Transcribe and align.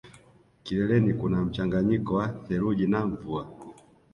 Kileleni 0.63 1.13
kuna 1.13 1.41
mchanganyiko 1.45 2.15
wa 2.15 2.27
theluji 2.27 2.87
na 2.87 3.05
mvua 3.05 3.47